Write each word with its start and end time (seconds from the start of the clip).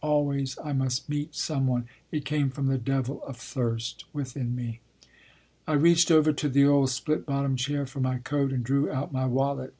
Always 0.03 0.57
I 0.63 0.73
must 0.73 1.09
meet 1.09 1.35
some 1.35 1.67
one 1.67 1.85
it 2.11 2.25
came 2.25 2.49
from 2.49 2.65
the 2.65 2.79
devil 2.79 3.21
of 3.23 3.37
thirst 3.37 4.03
within 4.13 4.55
me. 4.55 4.79
I 5.67 5.73
reached 5.73 6.09
over 6.09 6.33
to 6.33 6.49
the 6.49 6.65
old 6.65 6.89
split 6.89 7.23
bottom 7.23 7.55
chair 7.55 7.85
for 7.85 7.99
my 7.99 8.17
coat 8.17 8.51
and 8.51 8.63
drew 8.63 8.91
out 8.91 9.13
my 9.13 9.27
wallet. 9.27 9.69